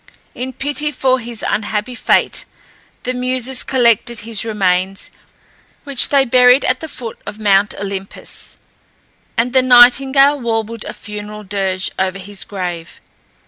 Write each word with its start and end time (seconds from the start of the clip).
In 0.33 0.51
pity 0.51 0.89
for 0.91 1.19
his 1.19 1.45
unhappy 1.47 1.93
fate, 1.93 2.45
the 3.03 3.13
Muses 3.13 3.61
collected 3.61 4.21
his 4.21 4.43
remains, 4.43 5.11
which 5.83 6.09
they 6.09 6.25
buried 6.25 6.65
at 6.65 6.79
the 6.79 6.87
foot 6.89 7.19
of 7.27 7.37
Mount 7.37 7.75
Olympus, 7.79 8.57
and 9.37 9.53
the 9.53 9.61
nightingale 9.61 10.39
warbled 10.39 10.85
a 10.85 10.93
funeral 10.93 11.43
dirge 11.43 11.91
over 11.99 12.17
his 12.17 12.43
grave. 12.45 12.99